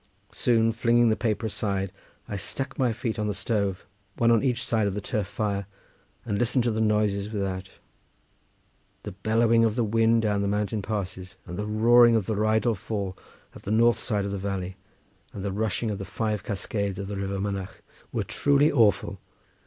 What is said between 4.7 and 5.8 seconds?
of the turf fire,